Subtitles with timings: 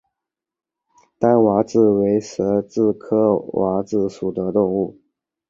[1.19, 4.99] 单蛙蛭为舌蛭科蛙蛭属的动物。